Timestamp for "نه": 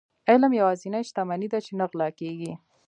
1.79-1.85